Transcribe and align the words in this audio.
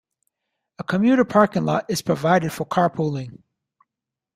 A 0.79 0.83
commuter 0.83 1.23
parking 1.23 1.63
lot 1.63 1.85
is 1.87 2.01
provided 2.01 2.51
for 2.51 2.65
carpooling. 2.65 3.43